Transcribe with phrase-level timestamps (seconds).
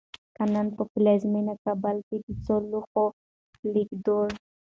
[0.35, 3.05] که نن په پلازمېنه کابل کې د څو لوحو
[3.73, 4.23] لیکدړو